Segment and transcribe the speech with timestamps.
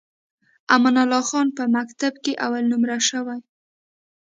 [0.73, 3.39] امان الله خان په مکتب کې اول نمره شوی.